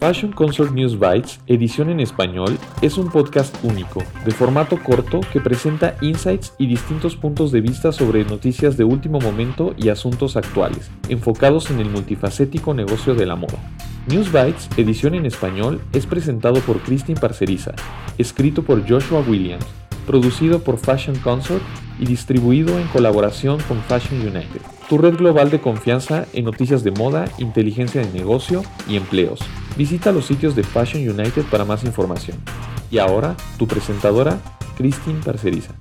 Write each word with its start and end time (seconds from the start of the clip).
Fashion 0.00 0.32
Consort 0.32 0.72
News 0.72 0.98
Bites, 0.98 1.40
edición 1.46 1.90
en 1.90 2.00
español, 2.00 2.58
es 2.82 2.98
un 2.98 3.10
podcast 3.10 3.54
único, 3.64 4.02
de 4.24 4.30
formato 4.30 4.78
corto 4.82 5.20
que 5.32 5.40
presenta 5.40 5.96
insights 6.00 6.54
y 6.58 6.66
distintos 6.66 7.16
puntos 7.16 7.50
de 7.52 7.60
vista 7.60 7.92
sobre 7.92 8.24
noticias 8.24 8.76
de 8.76 8.84
último 8.84 9.20
momento 9.20 9.74
y 9.76 9.88
asuntos 9.88 10.36
actuales, 10.36 10.90
enfocados 11.08 11.70
en 11.70 11.80
el 11.80 11.90
multifacético 11.90 12.74
negocio 12.74 13.14
de 13.14 13.26
la 13.26 13.36
moda. 13.36 13.58
News 14.06 14.32
Bites, 14.32 14.68
edición 14.76 15.14
en 15.14 15.26
español, 15.26 15.80
es 15.92 16.06
presentado 16.06 16.60
por 16.60 16.80
Christine 16.80 17.20
Parceriza, 17.20 17.72
escrito 18.16 18.62
por 18.62 18.88
Joshua 18.88 19.20
Williams, 19.26 19.66
producido 20.06 20.60
por 20.60 20.78
Fashion 20.78 21.16
Consort 21.18 21.62
y 21.98 22.06
distribuido 22.06 22.78
en 22.78 22.86
colaboración 22.88 23.60
con 23.68 23.82
Fashion 23.82 24.20
United, 24.20 24.62
tu 24.88 24.96
red 24.96 25.16
global 25.16 25.50
de 25.50 25.60
confianza 25.60 26.24
en 26.32 26.46
noticias 26.46 26.82
de 26.82 26.90
moda, 26.92 27.26
inteligencia 27.36 28.00
de 28.00 28.10
negocio 28.10 28.62
y 28.88 28.96
empleos. 28.96 29.38
Visita 29.76 30.12
los 30.12 30.26
sitios 30.26 30.56
de 30.56 30.62
Fashion 30.62 31.06
United 31.06 31.44
para 31.50 31.66
más 31.66 31.84
información. 31.84 32.38
Y 32.90 32.98
ahora, 32.98 33.36
tu 33.58 33.66
presentadora, 33.66 34.38
Christine 34.78 35.20
Parceriza. 35.22 35.74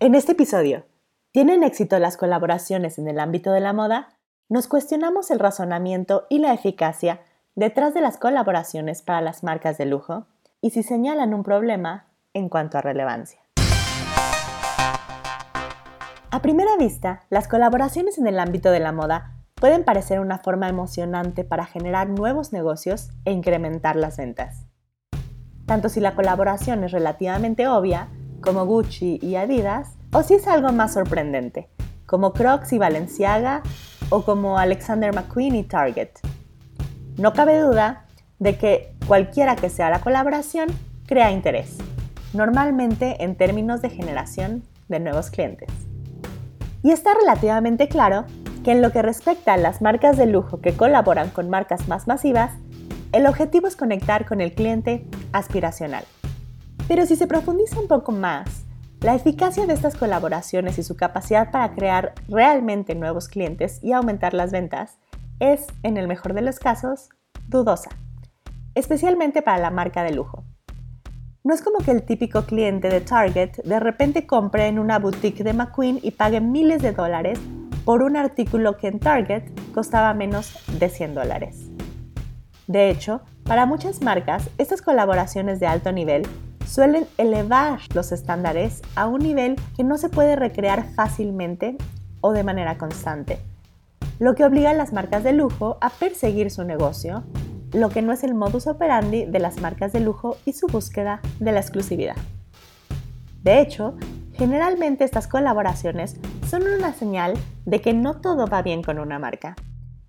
En 0.00 0.16
este 0.16 0.32
episodio, 0.32 0.84
¿tienen 1.30 1.62
éxito 1.62 2.00
las 2.00 2.16
colaboraciones 2.16 2.98
en 2.98 3.06
el 3.06 3.20
ámbito 3.20 3.52
de 3.52 3.60
la 3.60 3.72
moda? 3.72 4.08
Nos 4.48 4.66
cuestionamos 4.66 5.30
el 5.30 5.38
razonamiento 5.38 6.26
y 6.28 6.40
la 6.40 6.52
eficacia 6.52 7.20
detrás 7.54 7.94
de 7.94 8.00
las 8.00 8.16
colaboraciones 8.16 9.02
para 9.02 9.20
las 9.20 9.44
marcas 9.44 9.78
de 9.78 9.86
lujo 9.86 10.26
y 10.60 10.70
si 10.70 10.82
señalan 10.82 11.32
un 11.32 11.44
problema 11.44 12.06
en 12.34 12.48
cuanto 12.48 12.78
a 12.78 12.82
relevancia. 12.82 13.41
A 16.32 16.40
primera 16.40 16.78
vista, 16.78 17.26
las 17.28 17.46
colaboraciones 17.46 18.16
en 18.16 18.26
el 18.26 18.38
ámbito 18.38 18.70
de 18.70 18.80
la 18.80 18.90
moda 18.90 19.36
pueden 19.54 19.84
parecer 19.84 20.18
una 20.18 20.38
forma 20.38 20.66
emocionante 20.66 21.44
para 21.44 21.66
generar 21.66 22.08
nuevos 22.08 22.54
negocios 22.54 23.10
e 23.26 23.32
incrementar 23.32 23.96
las 23.96 24.16
ventas. 24.16 24.64
Tanto 25.66 25.90
si 25.90 26.00
la 26.00 26.14
colaboración 26.14 26.84
es 26.84 26.92
relativamente 26.92 27.68
obvia, 27.68 28.08
como 28.40 28.64
Gucci 28.64 29.18
y 29.20 29.34
Adidas, 29.34 29.98
o 30.10 30.22
si 30.22 30.32
es 30.32 30.48
algo 30.48 30.72
más 30.72 30.94
sorprendente, 30.94 31.68
como 32.06 32.32
Crocs 32.32 32.72
y 32.72 32.78
Balenciaga, 32.78 33.60
o 34.08 34.22
como 34.22 34.56
Alexander 34.56 35.14
McQueen 35.14 35.54
y 35.54 35.64
Target. 35.64 36.12
No 37.18 37.34
cabe 37.34 37.58
duda 37.58 38.06
de 38.38 38.56
que 38.56 38.94
cualquiera 39.06 39.54
que 39.54 39.68
sea 39.68 39.90
la 39.90 40.00
colaboración 40.00 40.70
crea 41.04 41.30
interés, 41.30 41.76
normalmente 42.32 43.22
en 43.22 43.36
términos 43.36 43.82
de 43.82 43.90
generación 43.90 44.62
de 44.88 44.98
nuevos 44.98 45.28
clientes. 45.28 45.81
Y 46.82 46.90
está 46.90 47.14
relativamente 47.14 47.88
claro 47.88 48.24
que 48.64 48.72
en 48.72 48.82
lo 48.82 48.92
que 48.92 49.02
respecta 49.02 49.54
a 49.54 49.56
las 49.56 49.82
marcas 49.82 50.16
de 50.16 50.26
lujo 50.26 50.60
que 50.60 50.74
colaboran 50.74 51.30
con 51.30 51.50
marcas 51.50 51.88
más 51.88 52.06
masivas, 52.06 52.52
el 53.12 53.26
objetivo 53.26 53.66
es 53.66 53.76
conectar 53.76 54.26
con 54.26 54.40
el 54.40 54.54
cliente 54.54 55.06
aspiracional. 55.32 56.04
Pero 56.88 57.06
si 57.06 57.16
se 57.16 57.26
profundiza 57.26 57.80
un 57.80 57.88
poco 57.88 58.12
más, 58.12 58.64
la 59.00 59.14
eficacia 59.14 59.66
de 59.66 59.74
estas 59.74 59.96
colaboraciones 59.96 60.78
y 60.78 60.82
su 60.82 60.96
capacidad 60.96 61.50
para 61.50 61.74
crear 61.74 62.14
realmente 62.28 62.94
nuevos 62.94 63.28
clientes 63.28 63.78
y 63.82 63.92
aumentar 63.92 64.34
las 64.34 64.52
ventas 64.52 64.98
es, 65.40 65.66
en 65.82 65.96
el 65.96 66.08
mejor 66.08 66.34
de 66.34 66.42
los 66.42 66.58
casos, 66.58 67.08
dudosa 67.48 67.90
especialmente 68.74 69.42
para 69.42 69.58
la 69.58 69.70
marca 69.70 70.02
de 70.02 70.12
lujo. 70.12 70.44
No 71.44 71.52
es 71.54 71.60
como 71.60 71.78
que 71.78 71.90
el 71.90 72.04
típico 72.04 72.42
cliente 72.42 72.88
de 72.88 73.00
Target 73.00 73.64
de 73.64 73.80
repente 73.80 74.28
compre 74.28 74.68
en 74.68 74.78
una 74.78 75.00
boutique 75.00 75.42
de 75.42 75.52
McQueen 75.52 75.98
y 76.00 76.12
pague 76.12 76.40
miles 76.40 76.82
de 76.82 76.92
dólares 76.92 77.40
por 77.84 78.04
un 78.04 78.16
artículo 78.16 78.76
que 78.76 78.86
en 78.86 79.00
Target 79.00 79.42
costaba 79.74 80.14
menos 80.14 80.56
de 80.78 80.88
100 80.88 81.14
dólares. 81.16 81.66
De 82.68 82.90
hecho, 82.90 83.22
para 83.42 83.66
muchas 83.66 84.02
marcas, 84.02 84.50
estas 84.56 84.82
colaboraciones 84.82 85.58
de 85.58 85.66
alto 85.66 85.90
nivel 85.90 86.22
suelen 86.64 87.08
elevar 87.18 87.80
los 87.92 88.12
estándares 88.12 88.80
a 88.94 89.08
un 89.08 89.22
nivel 89.22 89.56
que 89.76 89.82
no 89.82 89.98
se 89.98 90.10
puede 90.10 90.36
recrear 90.36 90.84
fácilmente 90.94 91.76
o 92.20 92.30
de 92.30 92.44
manera 92.44 92.78
constante, 92.78 93.40
lo 94.20 94.36
que 94.36 94.44
obliga 94.44 94.70
a 94.70 94.74
las 94.74 94.92
marcas 94.92 95.24
de 95.24 95.32
lujo 95.32 95.76
a 95.80 95.90
perseguir 95.90 96.52
su 96.52 96.62
negocio 96.62 97.24
lo 97.72 97.88
que 97.88 98.02
no 98.02 98.12
es 98.12 98.22
el 98.24 98.34
modus 98.34 98.66
operandi 98.66 99.24
de 99.24 99.38
las 99.38 99.60
marcas 99.60 99.92
de 99.92 100.00
lujo 100.00 100.36
y 100.44 100.52
su 100.52 100.66
búsqueda 100.66 101.20
de 101.40 101.52
la 101.52 101.60
exclusividad. 101.60 102.16
De 103.42 103.60
hecho, 103.60 103.96
generalmente 104.34 105.04
estas 105.04 105.26
colaboraciones 105.26 106.16
son 106.48 106.62
una 106.62 106.92
señal 106.92 107.34
de 107.64 107.80
que 107.80 107.92
no 107.94 108.20
todo 108.20 108.46
va 108.46 108.62
bien 108.62 108.82
con 108.82 108.98
una 108.98 109.18
marca 109.18 109.56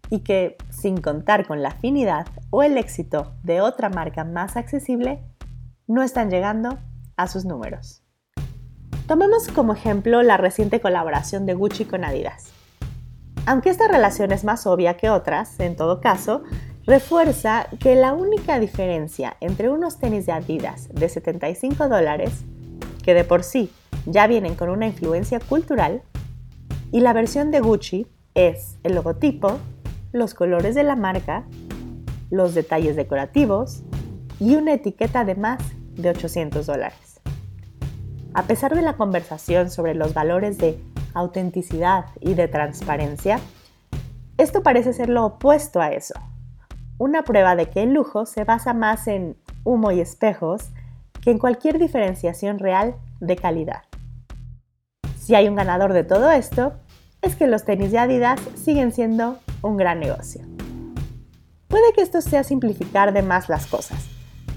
y 0.09 0.19
que, 0.19 0.57
sin 0.69 1.01
contar 1.01 1.47
con 1.47 1.63
la 1.63 1.69
afinidad 1.69 2.27
o 2.51 2.63
el 2.63 2.77
éxito 2.77 3.33
de 3.43 3.61
otra 3.61 3.89
marca 3.89 4.23
más 4.23 4.57
accesible, 4.57 5.23
no 5.87 6.03
están 6.03 6.29
llegando 6.29 6.77
a 7.17 7.27
sus 7.27 7.45
números. 7.45 8.03
Tomemos 9.07 9.47
como 9.49 9.73
ejemplo 9.73 10.21
la 10.21 10.37
reciente 10.37 10.79
colaboración 10.79 11.45
de 11.45 11.55
Gucci 11.55 11.85
con 11.85 12.05
Adidas. 12.05 12.51
Aunque 13.45 13.69
esta 13.69 13.87
relación 13.87 14.31
es 14.31 14.43
más 14.43 14.65
obvia 14.65 14.95
que 14.95 15.09
otras, 15.09 15.59
en 15.59 15.75
todo 15.75 15.99
caso, 15.99 16.43
refuerza 16.85 17.67
que 17.79 17.95
la 17.95 18.13
única 18.13 18.59
diferencia 18.59 19.37
entre 19.39 19.69
unos 19.69 19.99
tenis 19.99 20.25
de 20.25 20.33
Adidas 20.33 20.89
de 20.93 21.07
75 21.07 21.87
dólares, 21.87 22.43
que 23.03 23.13
de 23.13 23.23
por 23.23 23.43
sí 23.43 23.71
ya 24.05 24.27
vienen 24.27 24.55
con 24.55 24.69
una 24.69 24.87
influencia 24.87 25.39
cultural, 25.39 26.03
y 26.91 26.99
la 26.99 27.13
versión 27.13 27.51
de 27.51 27.61
Gucci 27.61 28.07
es 28.35 28.77
el 28.83 28.95
logotipo, 28.95 29.59
los 30.11 30.33
colores 30.33 30.75
de 30.75 30.83
la 30.83 30.95
marca, 30.95 31.45
los 32.29 32.53
detalles 32.53 32.95
decorativos 32.95 33.83
y 34.39 34.55
una 34.55 34.73
etiqueta 34.73 35.23
de 35.23 35.35
más 35.35 35.59
de 35.95 36.09
800 36.09 36.65
dólares. 36.65 37.21
A 38.33 38.43
pesar 38.43 38.75
de 38.75 38.81
la 38.81 38.97
conversación 38.97 39.69
sobre 39.69 39.95
los 39.95 40.13
valores 40.13 40.57
de 40.57 40.79
autenticidad 41.13 42.05
y 42.19 42.33
de 42.33 42.47
transparencia, 42.47 43.39
esto 44.37 44.63
parece 44.63 44.93
ser 44.93 45.09
lo 45.09 45.25
opuesto 45.25 45.79
a 45.79 45.89
eso 45.89 46.15
una 46.97 47.23
prueba 47.23 47.55
de 47.55 47.69
que 47.69 47.83
el 47.83 47.93
lujo 47.93 48.25
se 48.25 48.43
basa 48.43 48.73
más 48.73 49.07
en 49.07 49.35
humo 49.63 49.91
y 49.91 49.99
espejos 49.99 50.69
que 51.21 51.31
en 51.31 51.39
cualquier 51.39 51.79
diferenciación 51.79 52.59
real 52.59 52.95
de 53.19 53.35
calidad. 53.35 53.83
Si 55.17 55.35
hay 55.35 55.47
un 55.47 55.55
ganador 55.55 55.93
de 55.93 56.03
todo 56.03 56.31
esto, 56.31 56.73
es 57.21 57.35
que 57.35 57.47
los 57.47 57.63
tenis 57.63 57.91
de 57.91 57.99
Adidas 57.99 58.39
siguen 58.55 58.91
siendo 58.91 59.39
un 59.61 59.77
gran 59.77 59.99
negocio. 59.99 60.41
Puede 61.69 61.93
que 61.93 62.01
esto 62.01 62.21
sea 62.21 62.43
simplificar 62.43 63.13
de 63.13 63.23
más 63.23 63.47
las 63.47 63.65
cosas, 63.67 64.05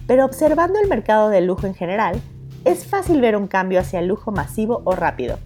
pero 0.06 0.24
observando 0.24 0.80
el 0.80 0.88
mercado 0.88 1.28
del 1.28 1.46
lujo 1.46 1.66
en 1.66 1.74
general, 1.74 2.20
es 2.64 2.84
fácil 2.84 3.20
ver 3.20 3.36
un 3.36 3.46
cambio 3.46 3.80
hacia 3.80 4.00
el 4.00 4.08
lujo 4.08 4.32
masivo 4.32 4.82
o 4.84 4.96
rápido, 4.96 5.38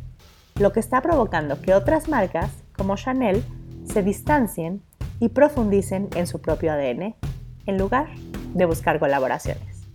lo 0.58 0.72
que 0.72 0.80
está 0.80 1.02
provocando 1.02 1.60
que 1.60 1.74
otras 1.74 2.08
marcas, 2.08 2.50
como 2.76 2.96
Chanel, 2.96 3.44
se 3.84 4.02
distancien 4.02 4.82
y 5.20 5.28
profundicen 5.28 6.08
en 6.16 6.26
su 6.26 6.40
propio 6.40 6.72
ADN 6.72 7.14
en 7.66 7.78
lugar 7.78 8.08
de 8.54 8.64
buscar 8.64 8.98
colaboraciones. 8.98 9.86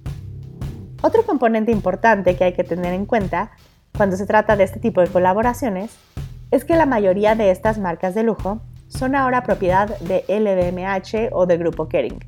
Otro 1.01 1.25
componente 1.25 1.71
importante 1.71 2.37
que 2.37 2.45
hay 2.45 2.53
que 2.53 2.63
tener 2.63 2.93
en 2.93 3.05
cuenta 3.05 3.51
cuando 3.97 4.15
se 4.15 4.25
trata 4.25 4.55
de 4.55 4.63
este 4.63 4.79
tipo 4.79 5.01
de 5.01 5.07
colaboraciones 5.07 5.97
es 6.51 6.63
que 6.63 6.75
la 6.75 6.85
mayoría 6.85 7.35
de 7.35 7.51
estas 7.51 7.77
marcas 7.77 8.15
de 8.15 8.23
lujo 8.23 8.61
son 8.87 9.15
ahora 9.15 9.43
propiedad 9.43 9.99
de 9.99 10.23
LVMH 10.27 11.33
o 11.33 11.45
de 11.45 11.57
Grupo 11.57 11.89
Kering. 11.89 12.19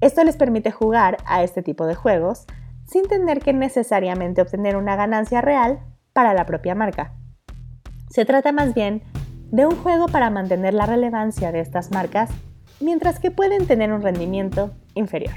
Esto 0.00 0.22
les 0.24 0.36
permite 0.36 0.70
jugar 0.70 1.16
a 1.26 1.42
este 1.42 1.62
tipo 1.62 1.86
de 1.86 1.94
juegos 1.94 2.46
sin 2.84 3.08
tener 3.08 3.40
que 3.40 3.52
necesariamente 3.52 4.42
obtener 4.42 4.76
una 4.76 4.96
ganancia 4.96 5.40
real 5.40 5.80
para 6.12 6.34
la 6.34 6.44
propia 6.44 6.74
marca. 6.74 7.14
Se 8.10 8.24
trata 8.24 8.52
más 8.52 8.74
bien 8.74 9.02
de 9.52 9.66
un 9.66 9.76
juego 9.76 10.08
para 10.08 10.30
mantener 10.30 10.74
la 10.74 10.86
relevancia 10.86 11.52
de 11.52 11.60
estas 11.60 11.90
marcas, 11.92 12.30
mientras 12.80 13.20
que 13.20 13.30
pueden 13.30 13.66
tener 13.66 13.92
un 13.92 14.02
rendimiento 14.02 14.72
inferior. 14.94 15.34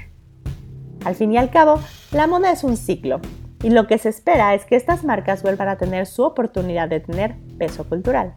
Al 1.04 1.14
fin 1.14 1.32
y 1.32 1.36
al 1.36 1.50
cabo, 1.50 1.78
la 2.10 2.26
moda 2.26 2.50
es 2.50 2.64
un 2.64 2.78
ciclo, 2.78 3.20
y 3.62 3.70
lo 3.70 3.86
que 3.86 3.98
se 3.98 4.08
espera 4.08 4.54
es 4.54 4.64
que 4.64 4.74
estas 4.74 5.04
marcas 5.04 5.42
vuelvan 5.42 5.68
a 5.68 5.76
tener 5.76 6.06
su 6.06 6.22
oportunidad 6.22 6.88
de 6.88 7.00
tener 7.00 7.36
peso 7.58 7.84
cultural. 7.84 8.36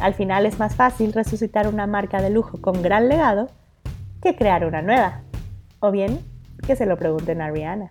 Al 0.00 0.14
final 0.14 0.46
es 0.46 0.60
más 0.60 0.76
fácil 0.76 1.12
resucitar 1.12 1.66
una 1.66 1.88
marca 1.88 2.22
de 2.22 2.30
lujo 2.30 2.60
con 2.60 2.80
gran 2.80 3.08
legado 3.08 3.48
que 4.22 4.36
crear 4.36 4.64
una 4.64 4.80
nueva. 4.80 5.22
O 5.80 5.90
bien, 5.90 6.20
que 6.64 6.76
se 6.76 6.86
lo 6.86 6.96
pregunten 6.96 7.40
a 7.40 7.50
Rihanna. 7.50 7.90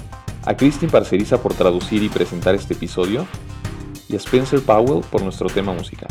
a 0.45 0.55
Christine 0.55 0.91
Parceriza 0.91 1.41
por 1.41 1.53
traducir 1.53 2.01
y 2.03 2.09
presentar 2.09 2.55
este 2.55 2.73
episodio 2.73 3.25
y 4.09 4.15
a 4.15 4.17
Spencer 4.17 4.61
Powell 4.61 5.03
por 5.09 5.21
nuestro 5.21 5.47
tema 5.47 5.73
musical. 5.73 6.09